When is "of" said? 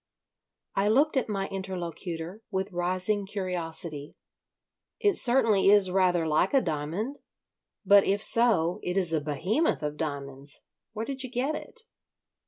9.83-9.97